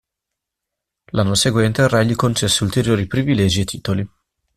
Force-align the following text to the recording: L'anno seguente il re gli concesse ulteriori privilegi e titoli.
L'anno 1.11 1.35
seguente 1.35 1.81
il 1.83 1.87
re 1.89 2.03
gli 2.07 2.15
concesse 2.15 2.63
ulteriori 2.63 3.05
privilegi 3.05 3.61
e 3.61 3.65
titoli. 3.65 4.09